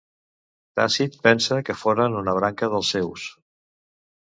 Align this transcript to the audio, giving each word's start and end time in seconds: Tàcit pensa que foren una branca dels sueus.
Tàcit 0.79 1.17
pensa 1.27 1.59
que 1.69 1.77
foren 1.83 2.17
una 2.23 2.35
branca 2.41 2.73
dels 2.75 2.93
sueus. 2.99 3.29